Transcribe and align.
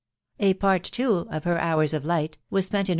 A 0.39 0.55
part, 0.55 0.83
too, 0.83 1.27
of 1.29 1.43
her 1.43 1.59
hours 1.61 1.93
of 1.93 2.05
light* 2.05 2.39
was 2.49 2.65
spent 2.65 2.89
in. 2.89 2.89